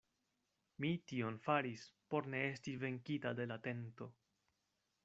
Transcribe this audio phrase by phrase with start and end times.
[0.85, 1.83] Mi tion faris,
[2.15, 4.11] por ne esti venkita de la tento.